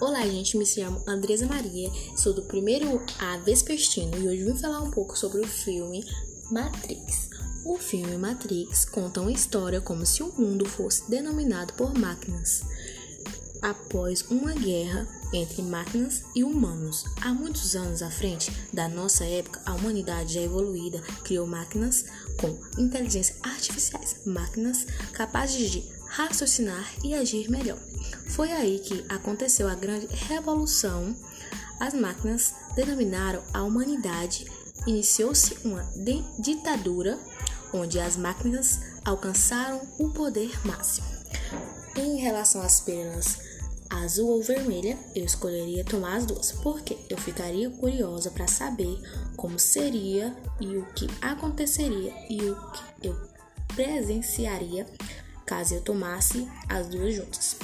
[0.00, 4.80] Olá, gente, me chamo Andresa Maria, sou do primeiro A Vespertino e hoje vim falar
[4.80, 6.04] um pouco sobre o filme
[6.50, 7.30] Matrix.
[7.64, 12.62] O filme Matrix conta uma história como se o mundo fosse denominado por máquinas.
[13.62, 19.62] Após uma guerra entre máquinas e humanos, há muitos anos à frente da nossa época,
[19.64, 22.04] a humanidade já evoluída criou máquinas
[22.40, 27.78] com inteligência artificiais, máquinas capazes de raciocinar e agir melhor.
[28.28, 31.14] Foi aí que aconteceu a grande revolução.
[31.80, 34.46] As máquinas denominaram a humanidade.
[34.86, 35.82] Iniciou-se uma
[36.38, 37.18] ditadura
[37.72, 41.06] onde as máquinas alcançaram o poder máximo.
[41.96, 43.38] Em relação às pílulas
[43.90, 49.00] azul ou vermelha, eu escolheria tomar as duas, porque eu ficaria curiosa para saber
[49.36, 53.16] como seria e o que aconteceria e o que eu
[53.68, 54.86] presenciaria
[55.46, 57.56] caso eu tomasse as duas juntas.